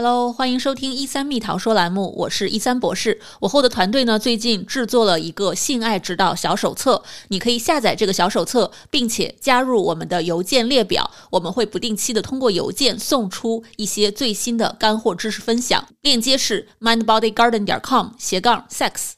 [0.00, 3.20] Hello，欢迎收听一三蜜桃说栏目，我是一三博士。
[3.40, 15.84] 我后的团队呢，最近制作了一个性爱指导小手册，你可以下载这个小手册，并且加入我们的邮件列表，我们会不定期的通过邮件送出一些最新的干货知识分享。
[16.02, 19.17] 链接是 mindbodygarden 点 com 斜杠 sex。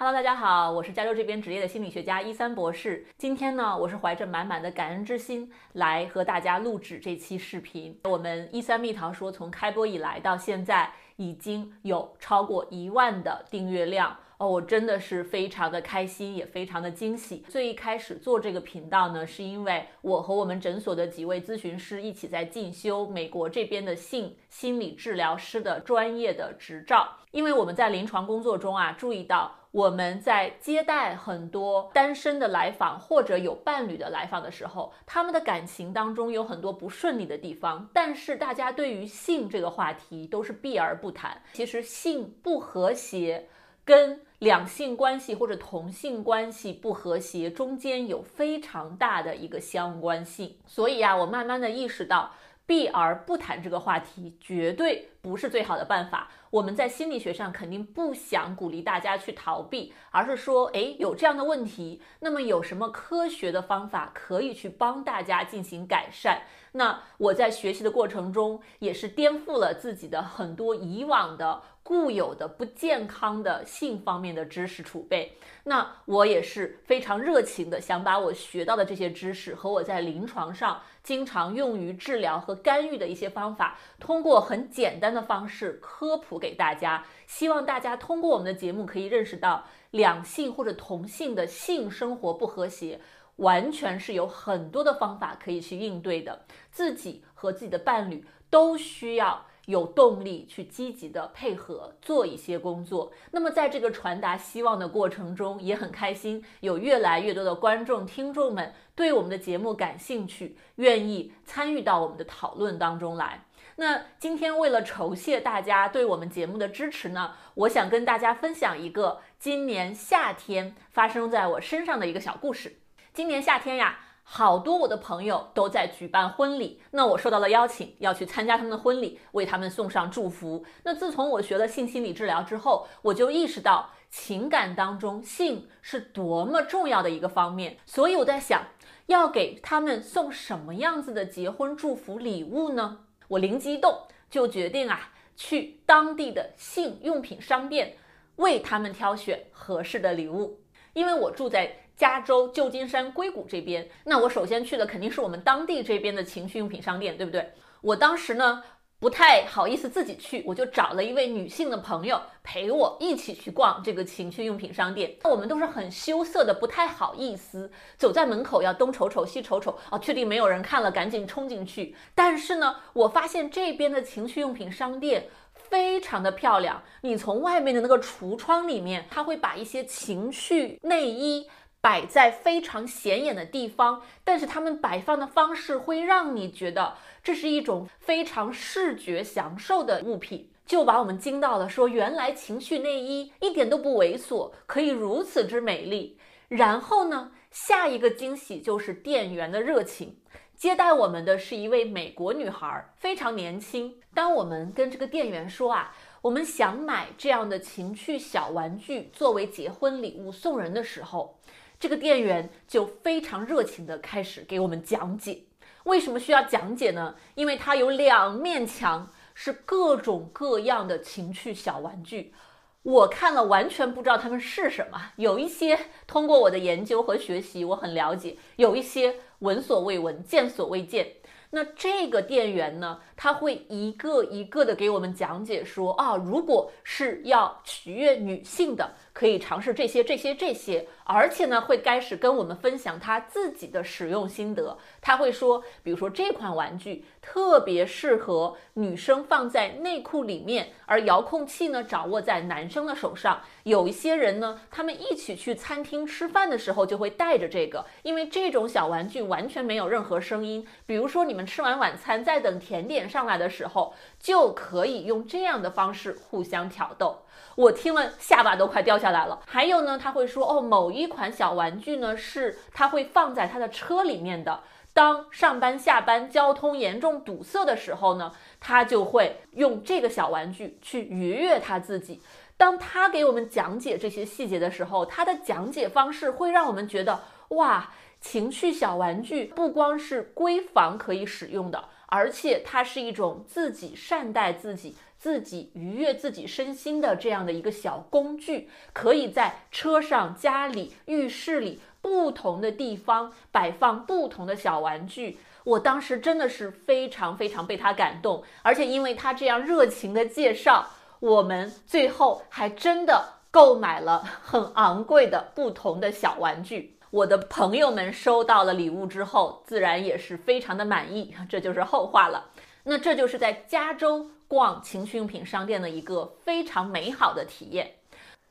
[0.00, 3.04] Hello，大家好，我是加州这边职业的心理学家一三博士。
[3.16, 7.98] 今天呢，我是怀着满满的感恩之心来和大家录制这期视频。
[8.04, 17.44] 我们一三蜜桃说，从开播以来到现在，已经有超过一万的订阅量哦，我真的是非常的开心，也非常的惊喜。
[17.48, 29.54] 最一开始做这个频道呢，是因为我和我们诊所的几位咨询师一起在进修美国这边的性心理治疗师的专业的执照，因为我们在临床工作中啊，注意到。
[29.70, 41.42] 我们在接待很多单身的来访或者有伴侣的来访的时候，他们的感情当中有很多不顺利的地方，但是大家对于性这个话题都是避而不谈。
[41.52, 43.46] 其实性不和谐
[43.88, 52.32] 跟两性关系或者同性关系不和谐中间有非常大的一个相关性，所以呀，我慢慢的意识到。
[52.66, 56.30] 避而不谈这个话题，绝对不是最好的办法。
[56.48, 66.40] 我们在心理学上肯定不想鼓励大家去逃避，而是说，诶，有这样的问题，那么有什么科学的方法可以去帮大家进行改善？
[66.72, 71.60] 那我在学习的过程中，也是颠覆了自己的很多以往的。
[71.82, 87.04] 固有的不健康的性方面的知识储备，那我也是非常热情的，想把我学到的这些知识和我在临床上经常用于治疗和干预的一些方法，通过很简单的的方式科普给大家。
[87.26, 93.00] 希望大家通过我们的节目可以认识到，两性或者同性的性生活不和谐，
[93.36, 96.46] 完全是有很多的方法可以去应对的。
[96.70, 99.44] 自己和自己的伴侣都需要。
[99.68, 103.12] 有动力去积极的配合做一些工作。
[103.32, 113.44] 那么在这个传达希望的过程中，也很开心，有越来越多的观众听众们对我们的节目感兴趣，愿意参与到我们的讨论当中来。
[113.80, 122.80] 那今天为了酬谢大家对我们节目的支持呢，我想跟大家分享一个今年夏天发生在我身上的一个小故事。
[123.14, 124.00] 今年夏天呀。
[124.30, 130.66] 好多我的朋友都在举办婚礼，那我受到了邀请，要去参加他们的婚礼，为他们送上祝福。
[130.82, 137.78] 那自从我学了性心理治疗之后，我就意识到情感当中性是多么重要的一个方面。
[137.86, 138.64] 所以我在想，
[139.06, 143.06] 要给他们送什么样子的结婚祝福礼物呢？
[143.28, 143.96] 我灵机一动，
[144.28, 147.96] 就决定啊，去当地的性用品商店，
[148.36, 150.60] 为他们挑选合适的礼物。
[150.94, 151.76] 因为我住在。
[151.98, 157.52] 加州旧金山硅谷这边，那我首先去的肯定是我们当地这边的情趣用品商店，对不对？
[157.80, 158.62] 我当时呢
[159.00, 165.14] 不太好意思自己去，我就找了一位女性的朋友陪我一起去逛这个情趣用品商店。
[165.22, 171.94] 那我们都是很羞涩的，不太好意思走在门口，要东瞅瞅西瞅瞅啊，确定没有人看了，赶紧冲进去。
[172.14, 181.48] 但是呢，我发现这边的情趣用品商店非常的漂亮，你从外面的那个橱窗里面，他会把一些情趣内衣。
[181.80, 191.68] 摆在非常显眼的地方，但是他们摆放的方式会让你觉得这是一种非常视觉享受的物品，就把我们惊到了。
[191.68, 196.18] 说原来情趣内衣一点都不猥琐，可以如此之美丽。
[196.48, 200.18] 然后呢，下一个惊喜就是店员的热情，
[200.56, 204.00] 接待我们的是一位美国女孩，非常年轻。
[204.14, 211.38] 当我们跟这个店员说啊，我们想买这样的情趣小玩具作为结婚礼物送人的时候。
[211.80, 215.44] 这个店员就非常热情地开始给我们讲解，
[215.84, 217.14] 为什么需要讲解呢？
[217.36, 222.34] 因为它有两面墙，是各种各样的情趣小玩具，
[222.82, 225.12] 我看了完全不知道它们是什么。
[225.16, 231.17] 有一些通过我的研究和学习，我很了解；有一些闻所未闻、见所未见。
[231.50, 238.94] 那这个店员呢，他会一个一个的给我们讲解说啊，如果是要取悦女性的。
[239.18, 244.78] 可以尝试这些、这些、这些，而且呢，会开始跟我们分享他自己的使用心得。
[245.00, 253.40] 他会说，比如说这款玩具特别适合女生放在内裤里面，而遥控器呢掌握在男生的手上。
[253.64, 260.64] 有一些人呢，他们一起去餐厅吃饭的时候就会带着这个，因为这种小玩具完全没有任何声音。
[260.86, 267.22] 比如说你们吃完晚餐在等甜点上来的时候，就可以用这样的方式互相挑逗。
[267.54, 269.40] 我听了下巴都快掉下来了。
[269.46, 274.64] 还有呢，他会说哦，某一款小玩具呢是他会放在他的车里面的。
[274.92, 282.20] 当上班下班交通严重堵塞的时候呢，他就会用这个小玩具去愉悦他自己。
[282.56, 287.20] 当他给我们讲解这些细节的时候，他的讲解方式会让我们觉得，
[287.50, 305.38] 哇，情趣小玩具不光是闺房可以使用的，而且它是一种自己善待自己、自己愉悦自己身心的这样的一个小工具，可以在车上、家里、浴室里不同的地方摆放不同的小玩具。
[305.64, 310.90] 我当时真的是非常非常被他感动，而且因为他这样热情的介绍。
[311.20, 316.97] 我们最后还真的购买了很昂贵的不同的小玩具。
[317.10, 322.50] 我的朋友们收到了礼物之后，自然也是非常的满意， 这就是后话了。
[322.84, 327.94] 那这就是在加州逛情趣用品商店的一个非常美好的体验。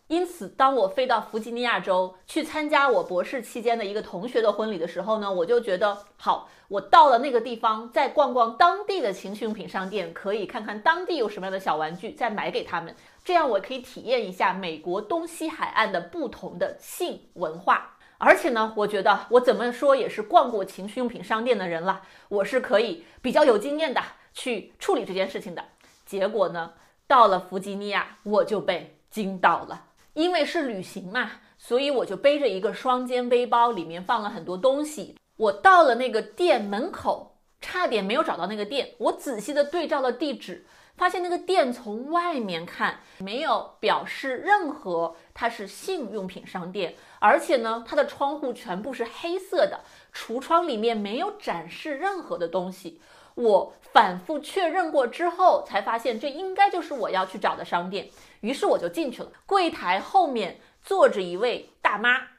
[0.08, 12.96] 因此，当我飞到弗吉尼亚州去参加我博士期间的一个同学的婚礼的时候呢，我就觉得好，我到了那个地方，再逛逛当地的情趣用品商店，可以看看当地有什么样的小玩具，再买给他们，
[13.26, 17.97] 这样我可以体验一下美国东西海岸的不同的性文化。
[18.20, 24.02] 而且呢，我觉得我怎么说也是逛过情趣用品商店的人了，我是可以比较有经验的
[24.34, 25.64] 去处理这件事情的。
[26.06, 26.74] 结果呢，
[27.06, 29.86] 到了弗吉尼亚，我就被惊到了。
[30.14, 35.16] 因为是旅行嘛，所以我就背着一个双肩背包，里面放了很多东西。
[35.38, 37.27] 我到了那个店门口，
[37.60, 38.96] 差点没有找到那个店。
[38.98, 40.66] 我仔细的对照了地址，
[40.96, 49.82] 发现那个店从外面看没有表示任何它是性用品商店，而且呢，它的窗户全部是黑色的，
[50.14, 53.02] 橱窗里面没有展示任何的东西。
[53.36, 58.10] 我反复确认过之后，才发现这应该就是我要去找的商店。
[58.42, 62.30] 于是我就进去了，柜台后面坐着一位大妈，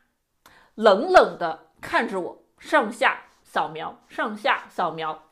[0.74, 5.22] 冷冷的看着我，上下扫描，上下扫描。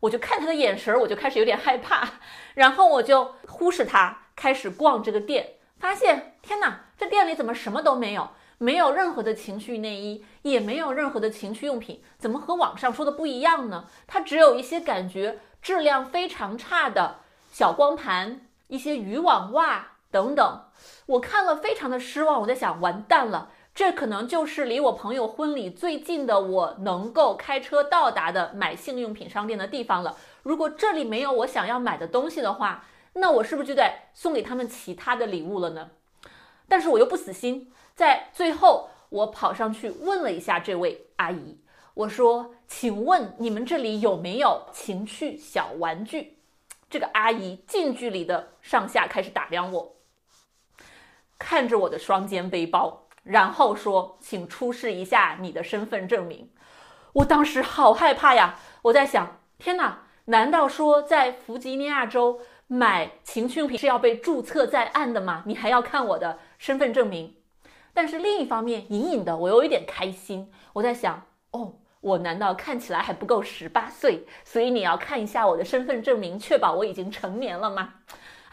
[0.00, 2.08] 我就看他的眼神，我就开始有点害怕，
[2.54, 8.30] 然后我就忽视他，开始逛这个店，发现天哪，这店里怎么什么都没有？
[8.58, 13.86] 没有任何的情趣内衣，也没有任何的情趣用品，怎么和网上说的不一样呢？
[14.06, 17.16] 它只有一些感觉质量非常差的
[17.50, 19.88] 小光盘，一些渔网袜。
[20.14, 20.60] 等等，
[21.06, 22.40] 我看了非常的失望。
[22.42, 30.16] 我在想，完蛋了，这可能就是离我朋友婚礼最近的我能够开车到达的买性用品商店的地方了。
[30.44, 32.84] 如果这里没有我想要买的东西的话，
[33.14, 35.90] 那我是不是就得送给他们其他的礼物了呢？
[36.68, 41.58] 但是我又不死心，在最后我跑上去问了一下这位阿姨，
[41.94, 46.38] 我说：“请问你们这里有没有情趣小玩具？”
[46.88, 49.96] 这个阿姨近距离的上下开始打量我。
[51.36, 56.50] 看着我的双肩背包，然后说：“请出示一下你的身份证明。”
[57.14, 58.56] 我当时好害怕呀！
[58.82, 65.42] 我在想：天哪，难道说在弗吉尼亚州买情趣用品是要被注册在案的吗？
[65.46, 67.36] 你还要看我的身份证明？
[67.92, 70.50] 但是另一方面，隐隐的我有一点开心。
[70.72, 71.22] 我在想：
[71.52, 74.26] 哦，我难道看起来还不够十八岁？
[74.44, 77.94] 所以你要看一下我的身份证明，确保我已经成年了吗？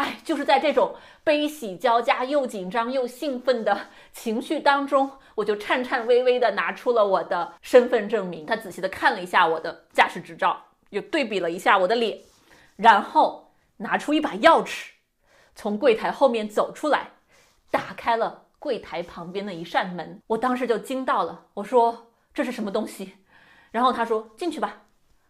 [0.02, 8.44] 哎，就是在这种悲喜交加、又紧张又兴奋的情绪当中，我就颤颤巍巍地拿出了我的身份证明。
[8.44, 10.60] 他仔细地看了一下我的驾驶执照，
[10.90, 12.18] 又对比了一下我的脸，
[12.78, 14.88] 然后拿出一把钥匙，
[15.54, 17.12] 从柜台后面走出来，
[17.70, 20.20] 打开了柜台旁边的一扇门。
[20.26, 23.18] 我当时就惊到了，我说这是什么东西？
[23.70, 24.82] 然后他说进去吧。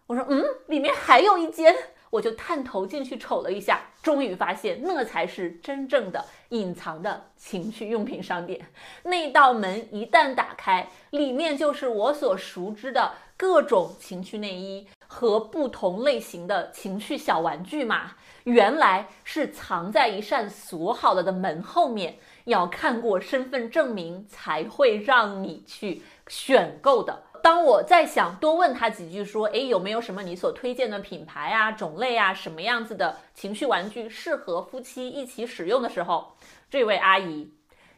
[0.08, 1.76] 我说嗯，里面还有一间。
[2.12, 8.68] 我就探头进去瞅了一下，终于发现那才是真正的隐藏的情趣用品商店。
[9.04, 18.12] 那道门一旦打开，里面就是我所熟知的各种情趣内衣和不同类型的情趣小玩具嘛。
[18.44, 27.24] 原来是藏在一扇锁好了的门后面，要看过身份证明才会让你去选购的。
[27.44, 36.36] 当我在想多问他几句，说，诶，有没有什么你所推荐的品牌啊、种类啊，什么样子的情绪玩具适合夫妻一起使用的时候，
[36.70, 37.52] 这位阿姨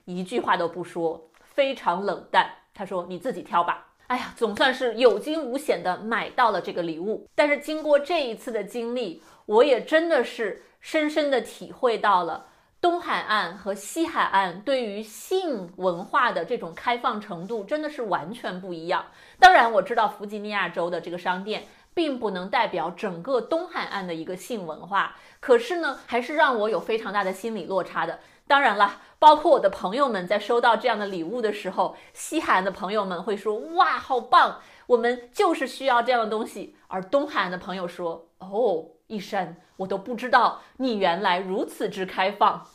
[0.06, 2.50] 一句话都不说，非常冷淡。
[2.74, 7.28] 她说：“你自己挑吧。”哎呀，总算是有惊无险的买到了这个礼物。
[7.36, 12.48] 但是经过这一次的经历，我也真的是深深的体会到了。
[12.82, 19.06] 东海岸和西海岸对于性文化的这种开放程度真的是完全不一样。
[19.44, 28.22] 当然，我知道弗吉尼亚州的这个商店并不能代表整个东海岸的一个性文化，可是呢，还是让我有非常大的心理落差的。
[28.48, 34.62] 当然了，包括我的朋友们在收到这样的礼物的时候，西海岸的朋友们会说：“哇，好棒！
[34.88, 36.78] 我们就是需要这样的东西。
[36.88, 42.66] 而东海岸的朋友说：“哦，一山，我都不知道你原来如此之开放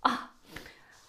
[0.00, 0.32] 啊。”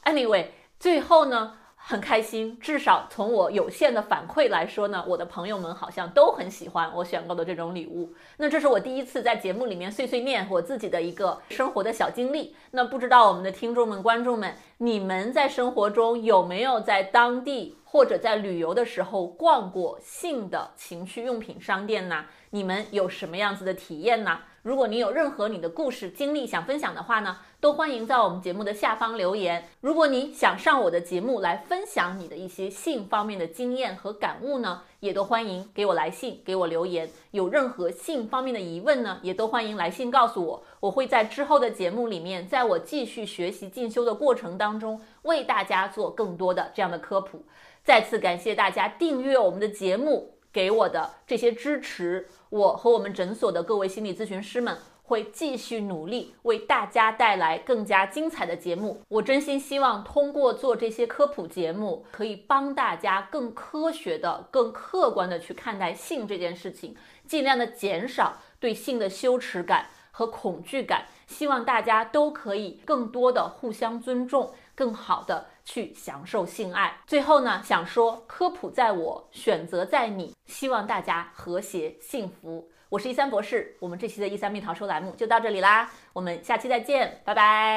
[0.06, 1.58] Anyway，最后呢？
[1.90, 8.14] 很开心，至少从我有限的反馈来说呢，我的朋友们好像都很喜欢我选购的这种礼物。
[8.36, 12.54] 那这是我第一次在节目里面碎碎念我自己的一个生活的小经历。
[12.72, 22.26] 那不知道我们的听众们、观众们，你们在生活中有没有在当地或者在旅游的时候逛过性的情趣用品商店呢？
[22.50, 24.40] 你们有什么样子的体验呢？
[24.62, 29.70] 如果你有任何你的故事经历想分享的话呢，都欢迎在我们节目的下方留言。
[29.80, 37.10] 如果你想上我的节目来分享你的一些性方面的经验和感悟呢，也都欢迎给我来信，给我留言。
[37.32, 40.64] 有任何性方面的疑问呢，也都欢迎来信告诉我。
[40.80, 47.46] 我会在之后的节目里面，在我继续学习进修的过程当中，为大家做更多的这样的科普。
[47.84, 50.34] 再次感谢大家订阅我们的节目。
[50.50, 59.02] 给我的这些支持，我和我们诊所的各位心理咨询师们会继续努力，为大家带来更加精彩的节目。
[59.10, 66.96] 我真心希望通过做这些科普节目，可以帮大家更科学的、更客观的去看待性这件事情，
[67.28, 71.06] 尽量的减少对性的羞耻感和恐惧感。
[71.28, 75.46] 希望大家都可以更多的互相尊重，更好的。
[75.64, 76.98] 去享受性爱。
[77.06, 80.34] 最后呢，想说科普在我，选择在你。
[80.46, 82.70] 希望大家和谐幸福。
[82.88, 87.76] 我是一三博士，我们这期的“一三蜜桃说”栏目就到这里啦，我们下期再见，拜拜。